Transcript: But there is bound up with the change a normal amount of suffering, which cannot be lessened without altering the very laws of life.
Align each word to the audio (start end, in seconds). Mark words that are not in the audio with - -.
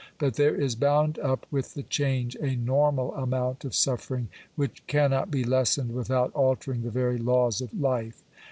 But 0.17 0.33
there 0.33 0.55
is 0.55 0.73
bound 0.73 1.19
up 1.19 1.45
with 1.51 1.75
the 1.75 1.83
change 1.83 2.33
a 2.37 2.55
normal 2.55 3.13
amount 3.13 3.63
of 3.65 3.75
suffering, 3.75 4.29
which 4.55 4.81
cannot 4.87 5.29
be 5.29 5.43
lessened 5.43 5.91
without 5.93 6.33
altering 6.33 6.81
the 6.81 6.89
very 6.89 7.19
laws 7.19 7.61
of 7.61 7.71
life. 7.79 8.23